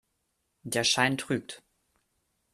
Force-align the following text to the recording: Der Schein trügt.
Der 0.63 0.83
Schein 0.83 1.15
trügt. 1.19 1.61